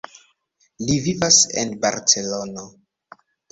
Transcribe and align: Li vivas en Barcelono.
Li 0.87 0.95
vivas 1.09 1.37
en 1.65 1.77
Barcelono. 1.85 2.67